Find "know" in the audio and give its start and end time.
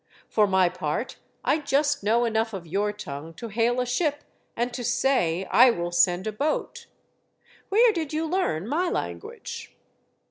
2.01-2.25